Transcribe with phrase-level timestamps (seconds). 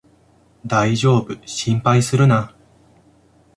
[0.65, 2.55] だいじょうぶ、心配するな